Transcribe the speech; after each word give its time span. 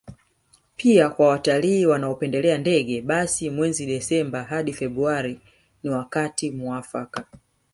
Pia 0.75 1.09
kwa 1.09 1.27
watalii 1.27 1.85
wanaopendelea 1.85 2.57
ndege 2.57 3.01
basi 3.01 3.49
mwezi 3.49 3.85
Disemba 3.85 4.43
hadi 4.43 4.73
Februari 4.73 5.41
ni 5.83 5.89
wakati 5.89 6.51
muafaka 6.51 7.25